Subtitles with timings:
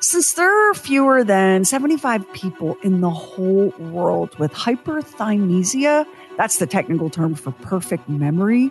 [0.00, 6.66] Since there are fewer than 75 people in the whole world with hyperthymesia, that's the
[6.66, 8.70] technical term for perfect memory,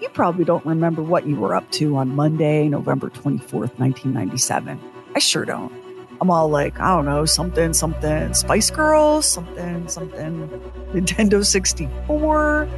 [0.00, 4.80] you probably don't remember what you were up to on Monday, November 24th, 1997.
[5.14, 5.72] I sure don't.
[6.20, 10.48] I'm all like, I don't know, something, something, Spice Girls, something, something,
[10.92, 12.68] Nintendo 64,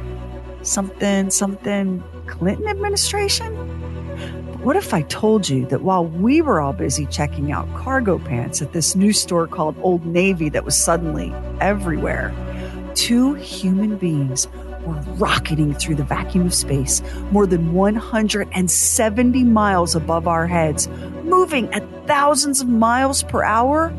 [0.63, 3.94] something, something, Clinton administration.
[4.65, 8.63] What if I told you that while we were all busy checking out cargo pants
[8.63, 12.33] at this new store called Old Navy that was suddenly everywhere,
[12.95, 14.47] two human beings
[14.83, 20.87] were rocketing through the vacuum of space more than 170 miles above our heads,
[21.25, 23.93] moving at thousands of miles per hour?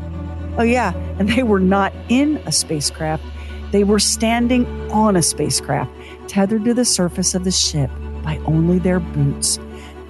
[0.57, 3.23] Oh, yeah, and they were not in a spacecraft.
[3.71, 5.93] They were standing on a spacecraft,
[6.27, 7.89] tethered to the surface of the ship
[8.21, 9.59] by only their boots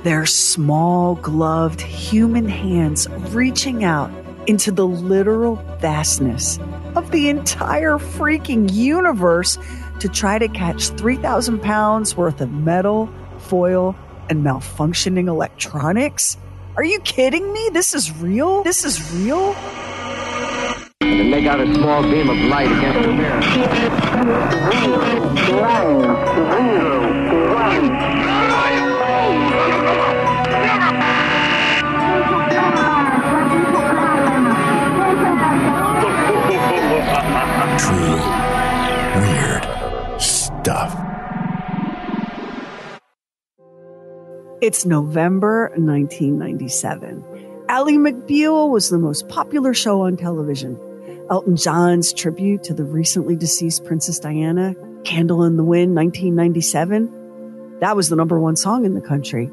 [0.07, 4.09] their small, gloved human hands reaching out
[4.47, 6.57] into the literal vastness
[6.95, 9.59] of the entire freaking universe
[9.99, 13.97] to try to catch 3,000 pounds worth of metal, foil,
[14.29, 16.37] and malfunctioning electronics?
[16.77, 17.69] Are you kidding me?
[17.73, 18.63] This is real?
[18.63, 19.53] This is real?
[21.01, 23.41] And then make out a small beam of light against the mirror.
[37.77, 38.19] Truly
[39.21, 40.99] weird stuff.
[44.61, 47.23] It's November 1997.
[47.69, 50.79] Ally McBeal was the most popular show on television.
[51.29, 54.73] Elton John's tribute to the recently deceased Princess Diana,
[55.03, 57.79] Candle in the Wind, 1997.
[57.81, 59.51] That was the number one song in the country.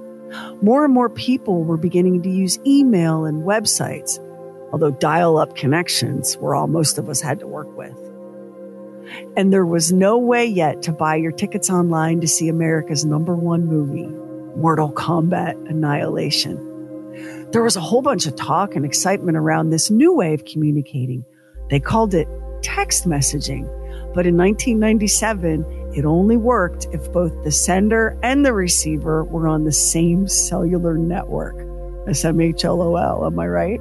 [0.62, 4.18] More and more people were beginning to use email and websites,
[4.72, 8.03] although dial up connections were all most of us had to work with.
[9.36, 13.34] And there was no way yet to buy your tickets online to see America's number
[13.34, 14.08] one movie,
[14.56, 17.50] Mortal Kombat Annihilation.
[17.52, 21.24] There was a whole bunch of talk and excitement around this new way of communicating.
[21.70, 22.28] They called it
[22.62, 23.66] text messaging.
[24.14, 29.64] But in 1997, it only worked if both the sender and the receiver were on
[29.64, 31.56] the same cellular network.
[32.06, 33.80] SMHLOL, am I right?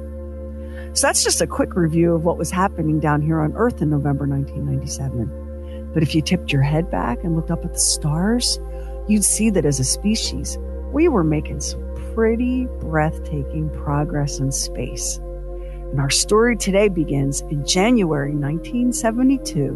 [0.94, 3.90] So that's just a quick review of what was happening down here on Earth in
[3.90, 5.90] November 1997.
[5.92, 8.60] But if you tipped your head back and looked up at the stars,
[9.08, 10.56] you'd see that as a species,
[10.92, 11.82] we were making some
[12.14, 15.16] pretty breathtaking progress in space.
[15.16, 19.72] And our story today begins in January 1972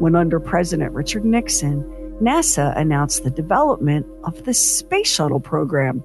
[0.00, 1.84] when, under President Richard Nixon,
[2.20, 6.02] NASA announced the development of the Space Shuttle program.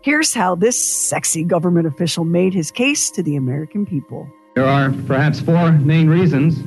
[0.00, 4.28] Here's how this sexy government official made his case to the American people.
[4.54, 6.60] There are perhaps four main reasons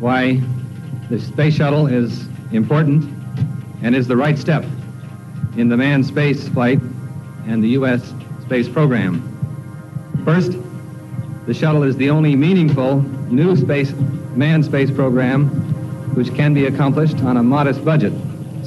[0.00, 0.40] why
[1.10, 3.04] the Space Shuttle is important
[3.82, 4.64] and is the right step
[5.58, 6.80] in the manned space flight
[7.46, 8.14] and the U.S.
[8.42, 9.20] space program.
[10.24, 10.52] First,
[11.46, 13.92] the shuttle is the only meaningful new space
[14.34, 15.48] manned space program
[16.14, 18.12] which can be accomplished on a modest budget.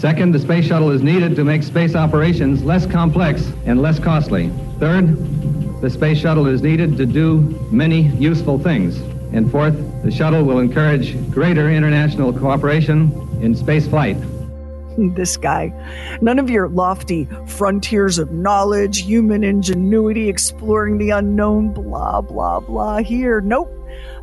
[0.03, 4.49] Second, the space shuttle is needed to make space operations less complex and less costly.
[4.77, 5.15] Third,
[5.79, 7.37] the space shuttle is needed to do
[7.71, 8.97] many useful things.
[9.31, 14.17] And fourth, the shuttle will encourage greater international cooperation in space flight.
[15.15, 15.71] this guy.
[16.21, 22.97] None of your lofty frontiers of knowledge, human ingenuity, exploring the unknown, blah, blah, blah
[22.97, 23.39] here.
[23.39, 23.71] Nope.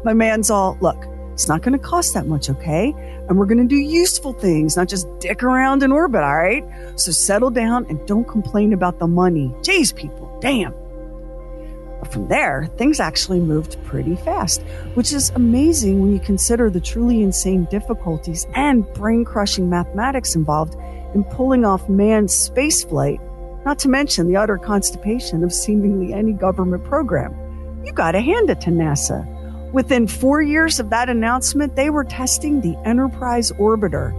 [0.04, 1.06] My man's all, look,
[1.40, 2.92] it's not going to cost that much, okay?
[3.26, 6.62] And we're going to do useful things, not just dick around in orbit, all right?
[6.96, 9.48] So settle down and don't complain about the money.
[9.62, 10.74] Jeez, people, damn.
[11.98, 14.60] But from there, things actually moved pretty fast,
[14.92, 20.74] which is amazing when you consider the truly insane difficulties and brain crushing mathematics involved
[21.14, 23.18] in pulling off manned spaceflight,
[23.64, 27.34] not to mention the utter constipation of seemingly any government program.
[27.82, 29.39] You gotta hand it to NASA.
[29.72, 34.12] Within four years of that announcement, they were testing the Enterprise orbiter.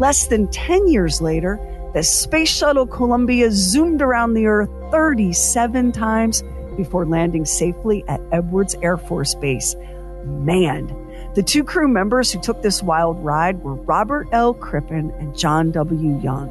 [0.00, 1.60] Less than 10 years later,
[1.92, 6.42] the Space Shuttle Columbia zoomed around the Earth 37 times
[6.76, 9.76] before landing safely at Edwards Air Force Base.
[10.24, 10.86] Man,
[11.34, 14.54] the two crew members who took this wild ride were Robert L.
[14.54, 16.18] Crippen and John W.
[16.20, 16.50] Young.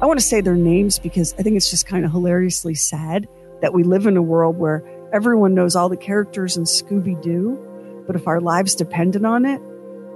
[0.00, 3.28] I want to say their names because I think it's just kind of hilariously sad
[3.60, 7.56] that we live in a world where everyone knows all the characters in Scooby Doo,
[8.06, 9.60] but if our lives depended on it,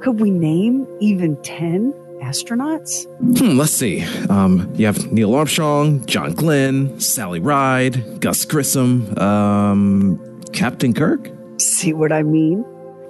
[0.01, 1.93] could we name even 10
[2.23, 3.07] astronauts?
[3.39, 4.05] Hmm, let's see.
[4.29, 11.31] Um, you have Neil Armstrong, John Glenn, Sally Ride, Gus Grissom, um, Captain Kirk.
[11.59, 12.63] See what I mean?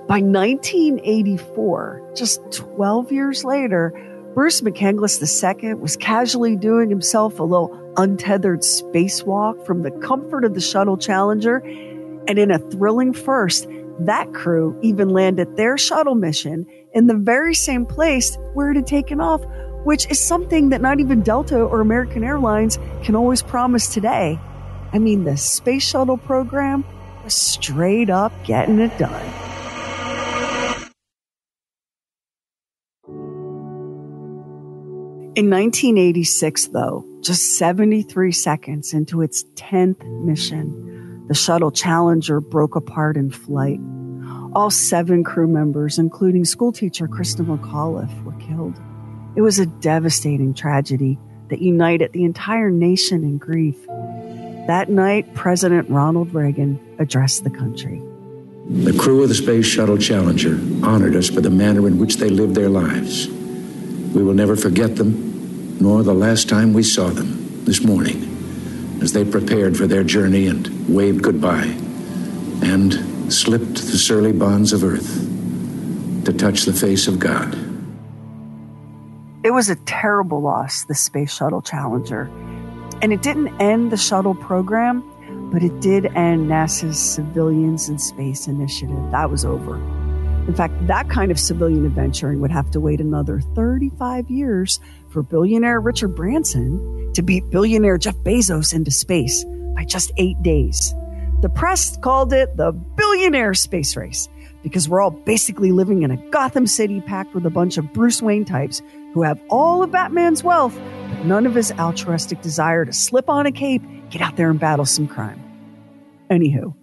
[0.07, 3.93] By 1984, just 12 years later,
[4.35, 5.19] Bruce McCandless
[5.63, 10.97] II was casually doing himself a little untethered spacewalk from the comfort of the shuttle
[10.97, 11.57] Challenger.
[12.29, 13.67] And in a thrilling first,
[14.01, 18.87] that crew even landed their shuttle mission in the very same place where it had
[18.87, 19.43] taken off,
[19.85, 24.39] which is something that not even Delta or American Airlines can always promise today.
[24.93, 26.85] I mean, the space shuttle program
[27.25, 29.33] was straight up getting it done.
[35.37, 40.96] In 1986, though, just 73 seconds into its 10th mission,
[41.29, 43.81] the shuttle Challenger broke apart in flight.
[44.55, 48.81] All seven crew members, including schoolteacher Christa McAuliffe, were killed.
[49.35, 51.19] It was a devastating tragedy
[51.49, 53.77] that united the entire nation in grief.
[54.67, 58.03] That night, President Ronald Reagan addressed the country.
[58.69, 62.31] The crew of the Space Shuttle Challenger honored us for the manner in which they
[62.31, 63.29] lived their lives.
[63.29, 68.36] We will never forget them, nor the last time we saw them this morning
[69.03, 71.77] as they prepared for their journey and waved goodbye
[72.63, 72.95] and
[73.33, 75.27] slipped the surly bonds of earth
[76.25, 77.55] to touch the face of God.
[79.45, 82.31] It was a terrible loss, the Space Shuttle Challenger.
[83.03, 85.05] And it didn't end the shuttle program,
[85.53, 89.11] but it did end NASA's Civilians in Space initiative.
[89.13, 89.77] That was over.
[90.47, 94.79] In fact, that kind of civilian adventuring would have to wait another 35 years
[95.11, 99.45] for billionaire Richard Branson to beat billionaire Jeff Bezos into space
[99.75, 100.95] by just eight days.
[101.43, 104.29] The press called it the billionaire space race
[104.63, 108.23] because we're all basically living in a Gotham City packed with a bunch of Bruce
[108.23, 108.83] Wayne types
[109.15, 110.79] who have all of Batman's wealth,
[111.09, 114.61] but none of his altruistic desire to slip on a cape, get out there and
[114.61, 115.43] battle some crime.
[116.31, 116.75] Anywho,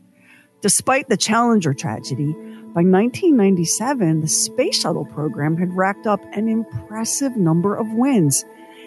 [0.62, 2.36] despite the Challenger tragedy,
[2.74, 8.46] by 1997, the space shuttle program had racked up an impressive number of wins.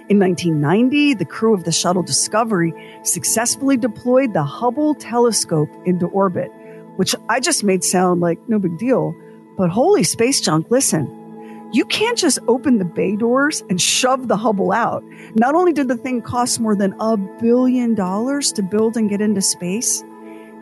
[0.08, 2.74] In 1990, the crew of the shuttle Discovery
[3.04, 6.50] successfully deployed the Hubble telescope into orbit,
[6.96, 9.14] which I just made sound like no big deal.
[9.56, 11.70] But holy space junk, listen.
[11.72, 15.04] You can't just open the bay doors and shove the Hubble out.
[15.36, 19.20] Not only did the thing cost more than a billion dollars to build and get
[19.20, 20.02] into space,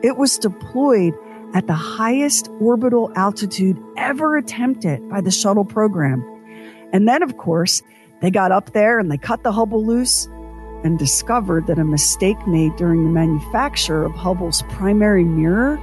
[0.02, 1.14] it was deployed
[1.54, 6.22] at the highest orbital altitude ever attempted by the shuttle program.
[6.92, 7.80] And then, of course,
[8.20, 10.26] they got up there and they cut the Hubble loose
[10.82, 15.78] and discovered that a mistake made during the manufacture of Hubble's primary mirror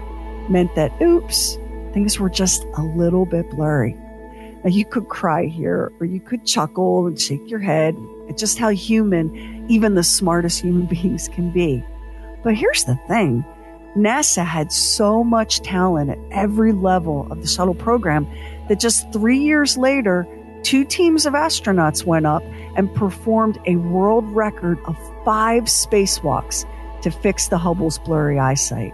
[0.49, 1.57] meant that, oops,
[1.93, 3.93] things were just a little bit blurry.
[4.63, 7.95] Now, you could cry here, or you could chuckle and shake your head
[8.29, 11.83] at just how human even the smartest human beings can be.
[12.43, 13.43] But here's the thing
[13.95, 18.27] NASA had so much talent at every level of the shuttle program
[18.69, 20.27] that just three years later,
[20.63, 22.43] two teams of astronauts went up
[22.77, 24.95] and performed a world record of
[25.25, 26.65] five spacewalks
[27.01, 28.93] to fix the Hubble's blurry eyesight.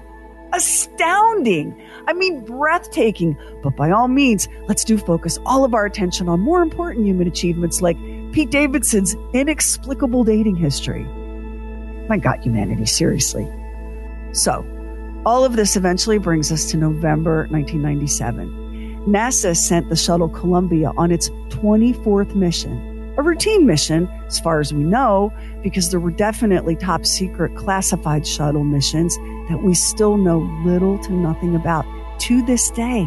[0.54, 1.80] Astounding!
[2.08, 3.38] I mean, breathtaking.
[3.62, 7.27] But by all means, let's do focus all of our attention on more important human
[7.27, 7.98] achievements like
[8.32, 11.04] Pete Davidson's inexplicable dating history.
[12.08, 13.48] My God, humanity, seriously.
[14.32, 14.66] So,
[15.28, 19.04] all of this eventually brings us to November 1997.
[19.06, 24.74] NASA sent the shuttle Columbia on its 24th mission, a routine mission, as far as
[24.74, 29.18] we know, because there were definitely top secret classified shuttle missions
[29.50, 31.84] that we still know little to nothing about
[32.22, 33.02] to this day.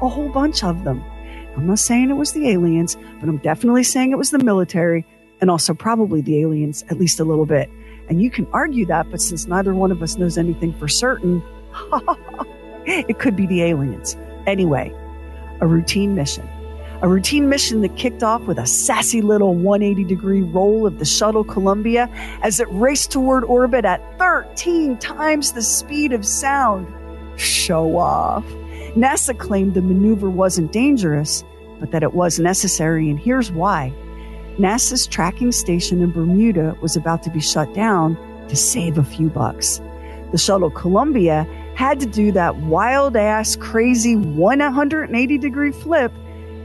[0.00, 1.04] A whole bunch of them.
[1.58, 5.04] I'm not saying it was the aliens, but I'm definitely saying it was the military
[5.42, 7.68] and also probably the aliens, at least a little bit.
[8.08, 11.42] And you can argue that, but since neither one of us knows anything for certain,
[12.86, 14.16] it could be the aliens.
[14.46, 14.92] Anyway,
[15.60, 16.48] a routine mission.
[17.02, 21.04] A routine mission that kicked off with a sassy little 180 degree roll of the
[21.04, 22.08] shuttle Columbia
[22.42, 26.86] as it raced toward orbit at 13 times the speed of sound.
[27.38, 28.44] Show off.
[28.94, 31.44] NASA claimed the maneuver wasn't dangerous,
[31.78, 33.92] but that it was necessary, and here's why.
[34.58, 38.16] NASA's tracking station in Bermuda was about to be shut down
[38.48, 39.82] to save a few bucks.
[40.32, 46.10] The shuttle Columbia had to do that wild ass, crazy 180 degree flip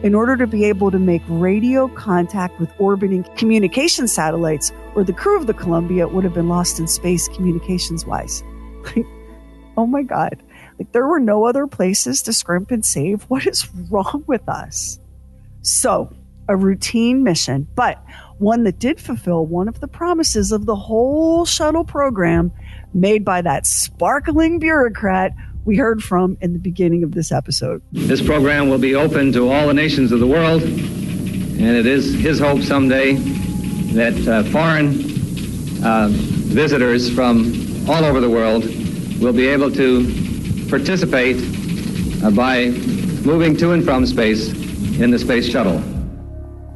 [0.04, 5.14] in order to be able to make radio contact with orbiting communication satellites, or the
[5.14, 8.42] crew of the Columbia would have been lost in space communications wise.
[9.78, 10.42] oh my God.
[10.80, 13.24] Like there were no other places to scrimp and save.
[13.24, 14.98] What is wrong with us?
[15.62, 16.12] So,
[16.48, 18.04] a routine mission, but
[18.40, 22.52] one that did fulfill one of the promises of the whole shuttle program
[22.94, 25.34] made by that sparkling bureaucrat
[25.66, 27.82] we heard from in the beginning of this episode.
[27.92, 32.14] This program will be open to all the nations of the world, and it is
[32.16, 33.14] his hope someday
[33.94, 34.90] that uh, foreign
[35.84, 37.54] uh, visitors from
[37.90, 38.66] all over the world
[39.22, 41.38] will be able to participate
[42.24, 42.70] uh, by
[43.24, 44.50] moving to and from space
[45.00, 45.82] in the space shuttle.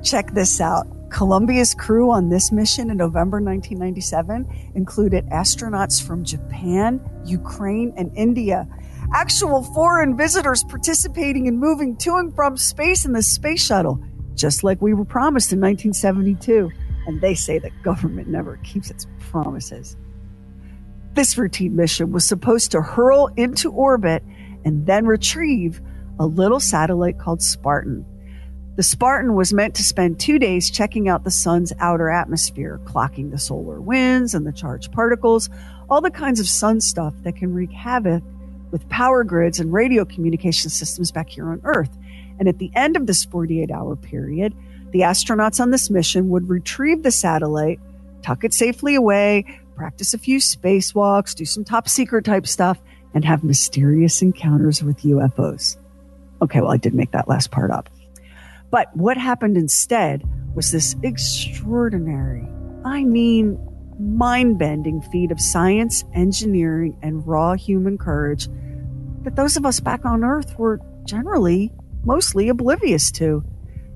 [0.03, 0.87] Check this out.
[1.15, 8.67] Columbia's crew on this mission in November 1997 included astronauts from Japan, Ukraine, and India.
[9.13, 14.03] Actual foreign visitors participating in moving to and from space in the space shuttle,
[14.33, 16.69] just like we were promised in 1972.
[17.07, 19.95] And they say the government never keeps its promises.
[21.13, 24.21] This routine mission was supposed to hurl into orbit
[24.65, 25.79] and then retrieve
[26.19, 28.05] a little satellite called Spartan.
[28.75, 33.31] The Spartan was meant to spend two days checking out the sun's outer atmosphere, clocking
[33.31, 35.49] the solar winds and the charged particles,
[35.89, 38.21] all the kinds of sun stuff that can wreak havoc
[38.71, 41.97] with power grids and radio communication systems back here on Earth.
[42.37, 44.53] And at the end of this 48 hour period,
[44.91, 47.79] the astronauts on this mission would retrieve the satellite,
[48.23, 49.45] tuck it safely away,
[49.77, 52.81] practice a few spacewalks, do some top secret type stuff,
[53.13, 55.77] and have mysterious encounters with UFOs.
[56.41, 57.89] Okay, well, I did make that last part up.
[58.75, 62.45] But what happened instead was this extraordinary,
[62.83, 63.57] I mean,
[63.97, 68.49] mind bending feat of science, engineering, and raw human courage
[69.21, 71.71] that those of us back on Earth were generally
[72.03, 73.45] mostly oblivious to.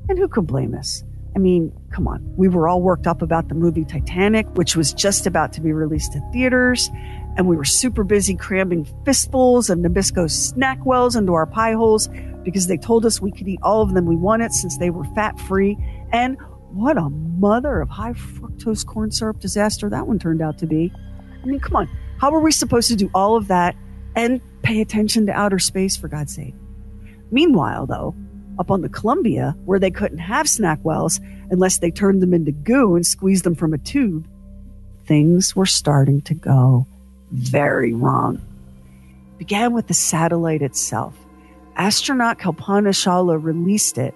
[0.07, 1.03] And who could blame us?
[1.35, 2.23] I mean, come on.
[2.37, 5.73] We were all worked up about the movie Titanic, which was just about to be
[5.73, 6.89] released in theaters.
[7.35, 12.07] And we were super busy cramming fistfuls of Nabisco SnackWells into our pie holes
[12.43, 15.03] because they told us we could eat all of them we wanted since they were
[15.15, 15.77] fat free.
[16.11, 16.37] And
[16.71, 20.91] what a mother of high fructose corn syrup disaster that one turned out to be.
[21.41, 21.89] I mean, come on.
[22.19, 23.75] How were we supposed to do all of that
[24.15, 26.53] and pay attention to outer space, for God's sake?
[27.31, 28.15] Meanwhile, though,
[28.57, 32.95] up on the Columbia, where they couldn't have SnackWells unless they turned them into goo
[32.95, 34.27] and squeezed them from a tube,
[35.05, 36.85] things were starting to go
[37.31, 38.41] very wrong.
[39.37, 41.15] Began with the satellite itself
[41.79, 44.13] astronaut Kalpana Chawla released it,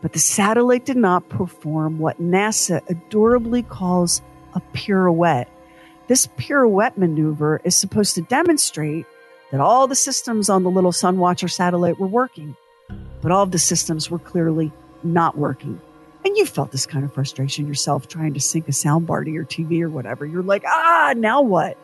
[0.00, 4.22] but the satellite did not perform what NASA adorably calls
[4.54, 5.48] a pirouette.
[6.08, 9.06] This pirouette maneuver is supposed to demonstrate
[9.50, 12.56] that all the systems on the little Sunwatcher satellite were working,
[13.20, 14.72] but all of the systems were clearly
[15.04, 15.80] not working.
[16.24, 19.44] And you felt this kind of frustration yourself trying to sync a soundbar to your
[19.44, 20.24] TV or whatever.
[20.24, 21.76] You're like, ah, now what?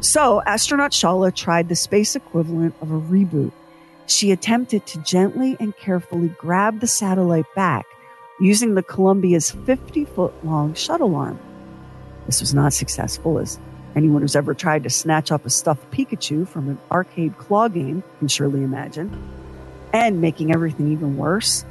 [0.00, 3.52] So, astronaut Chawla tried the space equivalent of a reboot
[4.06, 7.86] she attempted to gently and carefully grab the satellite back
[8.40, 11.38] using the Columbia's 50 foot long shuttle arm.
[12.26, 13.58] This was not successful, as
[13.94, 18.02] anyone who's ever tried to snatch up a stuffed Pikachu from an arcade claw game
[18.18, 19.10] can surely imagine.
[19.92, 21.64] And making everything even worse,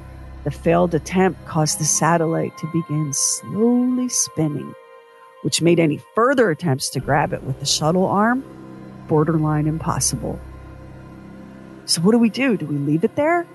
[0.44, 4.74] the failed attempt caused the satellite to begin slowly spinning,
[5.42, 8.44] which made any further attempts to grab it with the shuttle arm
[9.08, 10.40] borderline impossible.
[11.86, 12.58] So, what do we do?
[12.58, 13.46] Do we leave it there?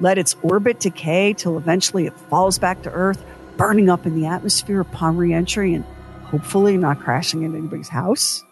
[0.00, 3.24] Let its orbit decay till eventually it falls back to Earth,
[3.56, 5.84] burning up in the atmosphere upon reentry and
[6.24, 8.44] hopefully not crashing into anybody's house?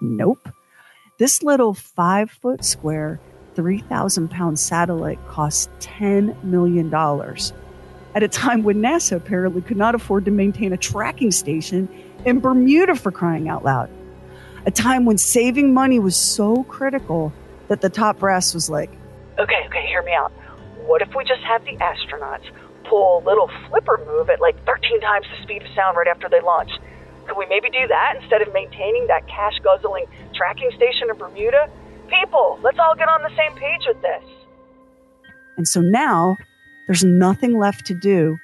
[0.00, 0.48] Nope.
[1.18, 3.20] This little five foot square,
[3.54, 6.92] 3,000 pound satellite costs $10 million
[8.14, 11.88] at a time when NASA apparently could not afford to maintain a tracking station
[12.24, 13.90] in Bermuda for crying out loud.
[14.66, 17.32] A time when saving money was so critical
[17.70, 18.90] that the top brass was like,
[19.38, 20.32] okay, okay, hear me out.
[20.86, 22.50] What if we just have the astronauts
[22.88, 26.28] pull a little flipper move at like 13 times the speed of sound right after
[26.28, 26.72] they launch?
[27.26, 31.70] Could we maybe do that instead of maintaining that cash guzzling tracking station in Bermuda?
[32.08, 34.24] People, let's all get on the same page with this.
[35.56, 36.38] And so now
[36.88, 38.40] there's nothing left to do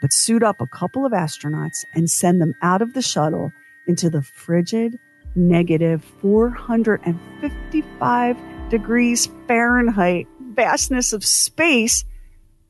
[0.00, 3.52] but suit up a couple of astronauts and send them out of the shuttle
[3.86, 4.98] into the frigid,
[5.34, 8.36] negative 455
[8.70, 12.04] degrees Fahrenheit vastness of space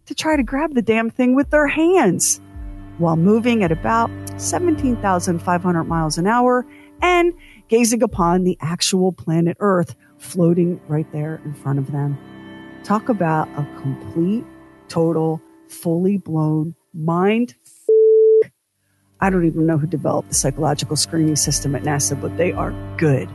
[0.07, 2.40] to try to grab the damn thing with their hands
[2.99, 6.66] while moving at about 17,500 miles an hour
[7.00, 7.33] and
[7.69, 12.19] gazing upon the actual planet Earth floating right there in front of them.
[12.85, 14.45] Talk about a complete,
[14.88, 17.54] total, fully blown mind.
[19.21, 22.73] I don't even know who developed the psychological screening system at NASA, but they are
[22.97, 23.28] good.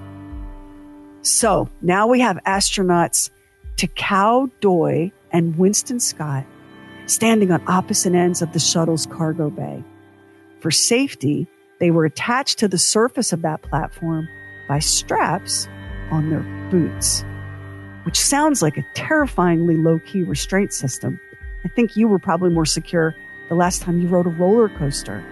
[1.26, 3.32] So now we have astronauts
[3.78, 6.46] Takao Doi and Winston Scott
[7.08, 9.84] standing on opposite ends of the shuttle's cargo bay.
[10.60, 11.48] For safety,
[11.80, 14.30] they were attached to the surface of that platform
[14.68, 15.68] by straps
[16.12, 17.26] on their boots,
[18.04, 21.20] which sounds like a terrifyingly low key restraint system.
[21.64, 23.16] I think you were probably more secure
[23.50, 25.26] the last time you rode a roller coaster.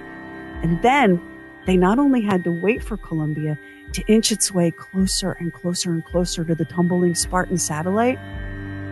[0.64, 1.22] And then
[1.68, 3.60] they not only had to wait for Columbia
[3.94, 8.20] to inch its way closer and closer and closer to the tumbling Spartan satellite,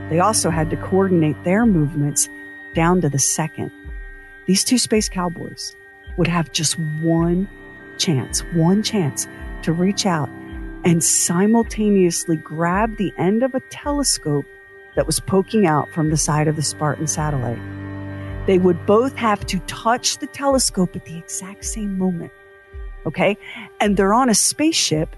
[0.10, 2.30] they also had to coordinate their movements
[2.74, 3.72] down to the second.
[4.46, 5.76] These two space cowboys
[6.18, 7.48] would have just one
[7.98, 9.28] chance, one chance
[9.64, 10.30] to reach out
[10.84, 14.46] and simultaneously grab the end of a telescope
[14.96, 17.60] that was poking out from the side of the Spartan satellite.
[18.48, 22.32] They would both have to touch the telescope at the exact same moment.
[23.06, 23.38] Okay.
[23.80, 25.16] And they're on a spaceship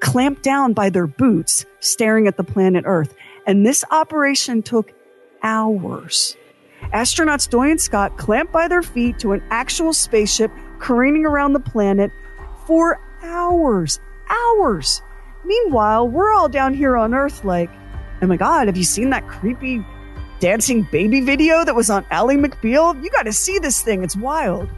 [0.00, 3.14] clamped down by their boots staring at the planet Earth.
[3.46, 4.92] And this operation took
[5.42, 6.36] hours.
[6.92, 10.50] Astronauts Doi and Scott clamped by their feet to an actual spaceship
[10.80, 12.10] careening around the planet
[12.66, 14.00] for hours.
[14.28, 15.00] Hours.
[15.44, 17.70] Meanwhile, we're all down here on Earth like,
[18.20, 19.84] oh my God, have you seen that creepy
[20.40, 23.00] dancing baby video that was on Ally McBeal?
[23.02, 24.02] You got to see this thing.
[24.02, 24.68] It's wild.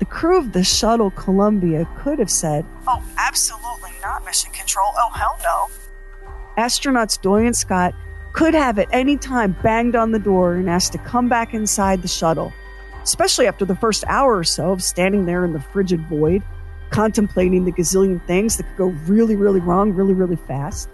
[0.00, 4.92] The crew of the shuttle Columbia could have said, Oh, absolutely not, Mission Control.
[4.96, 5.68] Oh, hell no.
[6.56, 7.94] Astronauts Doi and Scott
[8.32, 12.00] could have at any time banged on the door and asked to come back inside
[12.00, 12.50] the shuttle,
[13.02, 16.42] especially after the first hour or so of standing there in the frigid void,
[16.88, 20.88] contemplating the gazillion things that could go really, really wrong really, really fast.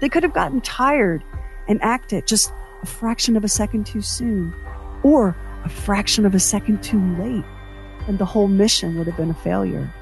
[0.00, 1.22] They could have gotten tired
[1.68, 4.54] and acted just a fraction of a second too soon
[5.02, 7.44] or a fraction of a second too late,
[8.06, 9.92] and the whole mission would have been a failure.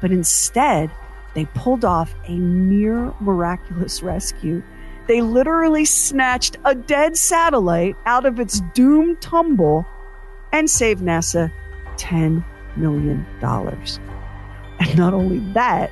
[0.00, 0.90] But instead,
[1.34, 4.62] they pulled off a near miraculous rescue
[5.06, 9.84] they literally snatched a dead satellite out of its doomed tumble
[10.52, 11.52] and saved NASA
[11.96, 12.44] $10
[12.76, 13.26] million.
[13.42, 15.90] And not only that,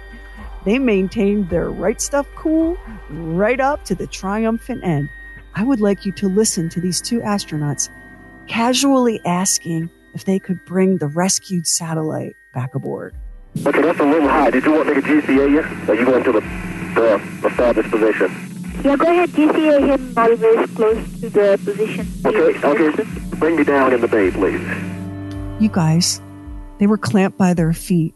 [0.65, 2.77] they maintained their right stuff cool
[3.11, 5.09] right up to the triumphant end.
[5.55, 7.89] I would like you to listen to these two astronauts
[8.47, 13.15] casually asking if they could bring the rescued satellite back aboard.
[13.67, 14.51] Okay, that's a little high.
[14.51, 15.91] Did you want me to GCA you?
[15.91, 16.41] Or you going to the,
[16.95, 18.51] the established position?
[18.85, 22.07] Yeah, go ahead, GCA him while very close to the position.
[22.25, 23.05] Okay, okay.
[23.37, 24.61] Bring me down in the bay, please.
[25.61, 26.21] You guys,
[26.79, 28.15] they were clamped by their feet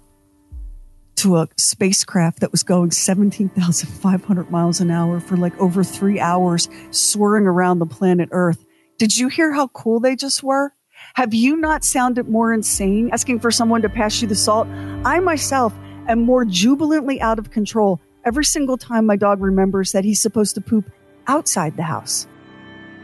[1.17, 6.69] to a spacecraft that was going 17,500 miles an hour for like over three hours,
[6.91, 8.65] soaring around the planet Earth.
[8.99, 10.74] Did you hear how cool they just were?
[11.15, 14.67] Have you not sounded more insane asking for someone to pass you the salt?
[15.05, 15.73] I myself
[16.09, 20.57] am more jubilantly out of control every single time my dog remembers that he's supposed
[20.57, 20.91] to poop
[21.29, 22.27] outside the house.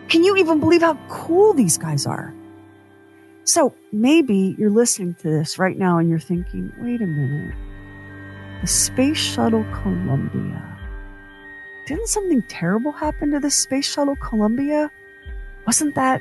[0.09, 2.35] Can you even believe how cool these guys are?
[3.45, 7.55] So maybe you're listening to this right now and you're thinking, wait a minute.
[8.61, 10.79] The Space Shuttle Columbia.
[11.87, 14.91] Didn't something terrible happen to the Space Shuttle Columbia?
[15.65, 16.21] Wasn't that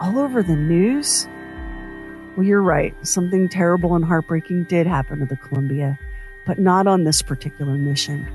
[0.00, 1.28] all over the news?
[2.36, 2.94] Well, you're right.
[3.06, 5.98] Something terrible and heartbreaking did happen to the Columbia
[6.48, 8.26] but not on this particular mission.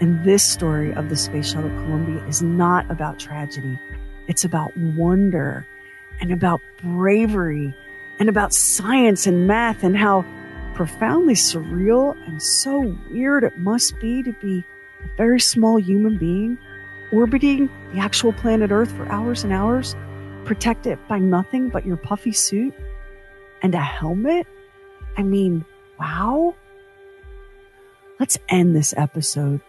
[0.00, 3.78] And this story of the Space Shuttle Columbia is not about tragedy.
[4.26, 5.64] It's about wonder
[6.20, 7.72] and about bravery
[8.18, 10.24] and about science and math and how
[10.74, 14.64] profoundly surreal and so weird it must be to be
[15.04, 16.58] a very small human being
[17.12, 19.94] orbiting the actual planet Earth for hours and hours,
[20.44, 22.74] protected by nothing but your puffy suit
[23.62, 24.46] and a helmet.
[25.16, 25.64] I mean,
[25.98, 26.54] wow.
[28.18, 29.60] Let's end this episode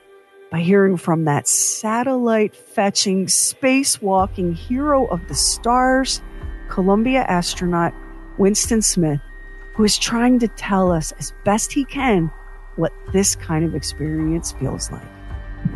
[0.51, 6.21] by hearing from that satellite fetching, spacewalking hero of the stars,
[6.67, 7.93] Columbia astronaut
[8.37, 9.21] Winston Smith,
[9.75, 12.29] who is trying to tell us as best he can
[12.75, 15.05] what this kind of experience feels like.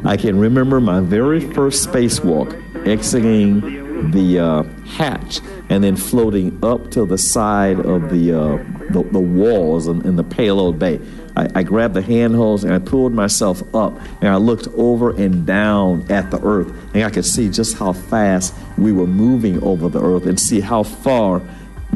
[0.04, 6.92] I can remember my very first spacewalk exiting the uh, hatch and then floating up
[6.92, 8.58] to the side of the, uh,
[8.92, 11.00] the, the, walls in, in the payload bay.
[11.36, 15.46] I, I, grabbed the handholds and I pulled myself up and I looked over and
[15.46, 19.90] down at the Earth and I could see just how fast we were moving over
[19.90, 21.42] the Earth and see how far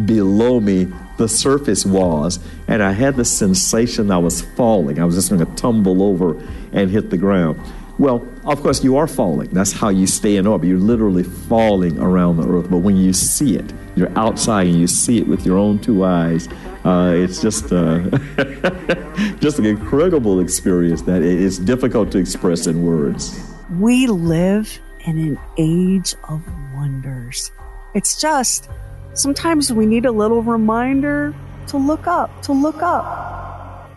[0.06, 2.40] below me the surface was.
[2.68, 5.00] And I had the sensation I was falling.
[5.00, 7.60] I was just going to tumble over and hit the ground.
[8.00, 9.50] Well, of course, you are falling.
[9.50, 10.70] That's how you stay in orbit.
[10.70, 12.70] You're literally falling around the Earth.
[12.70, 16.06] But when you see it, you're outside and you see it with your own two
[16.06, 16.48] eyes.
[16.86, 18.00] Uh, it's just uh,
[19.42, 23.38] just an incredible experience that it's difficult to express in words.
[23.78, 26.42] We live in an age of
[26.74, 27.52] wonders.
[27.94, 28.70] It's just
[29.14, 31.36] sometimes we need a little reminder
[31.68, 33.92] to look up, to look up.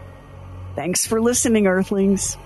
[0.75, 2.37] Thanks for listening, Earthlings.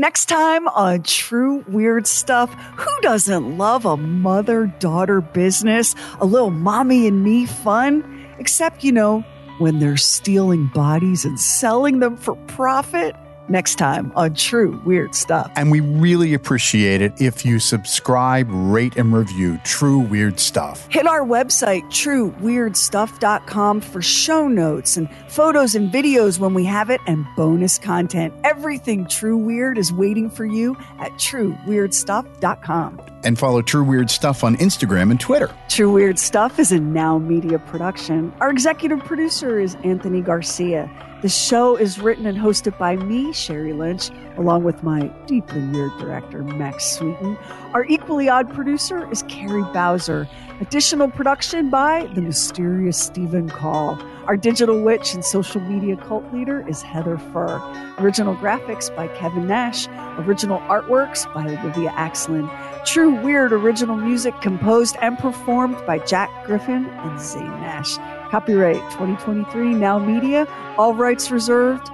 [0.00, 5.96] Next time on True Weird Stuff, who doesn't love a mother daughter business?
[6.20, 8.28] A little mommy and me fun?
[8.38, 9.24] Except, you know,
[9.58, 13.16] when they're stealing bodies and selling them for profit
[13.48, 15.50] next time on True Weird Stuff.
[15.56, 20.86] And we really appreciate it if you subscribe, rate, and review True Weird Stuff.
[20.90, 27.00] Hit our website, trueweirdstuff.com, for show notes and photos and videos when we have it
[27.06, 28.34] and bonus content.
[28.44, 33.17] Everything True Weird is waiting for you at trueweirdstuff.com.
[33.24, 35.50] And follow True Weird Stuff on Instagram and Twitter.
[35.68, 38.32] True Weird Stuff is a Now Media production.
[38.40, 40.90] Our executive producer is Anthony Garcia.
[41.20, 45.90] The show is written and hosted by me, Sheri Lynch, along with my deeply weird
[45.98, 47.36] director, Max Sweeten.
[47.74, 50.28] Our equally odd producer is Carrie Bowser.
[50.60, 54.00] Additional production by the mysterious Stephen Call.
[54.26, 57.60] Our digital witch and social media cult leader is Heather Furr.
[57.98, 59.88] Original graphics by Kevin Nash.
[60.18, 62.48] Original artworks by Olivia Axlin.
[62.84, 67.96] True Weird original music composed and performed by Jack Griffin and Zane Nash.
[68.30, 70.46] Copyright 2023 Now Media.
[70.78, 71.88] All rights reserved.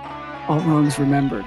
[0.48, 1.46] All wrongs remembered.